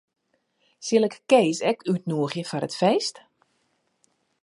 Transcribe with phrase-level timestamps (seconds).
[0.85, 3.15] Sil ik Kees ek útnûgje foar it feest?